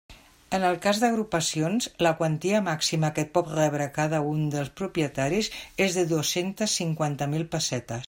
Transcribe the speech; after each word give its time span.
En 0.57 0.63
el 0.69 0.77
cas 0.85 1.01
d'agrupacions, 1.03 1.87
la 2.07 2.13
quantia 2.23 2.63
màxima 2.69 3.13
que 3.19 3.27
pot 3.37 3.53
rebre 3.59 3.89
cada 4.01 4.25
un 4.33 4.43
dels 4.57 4.75
propietaris 4.83 5.55
és 5.87 6.01
de 6.01 6.09
dos-centes 6.17 6.79
cinquanta 6.83 7.35
mil 7.37 7.51
pessetes. 7.57 7.99